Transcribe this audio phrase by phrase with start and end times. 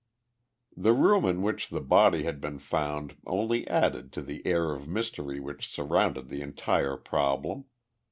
[0.75, 4.87] The room in which the body had been found only added to the air of
[4.87, 7.65] mystery which surrounded the entire problem.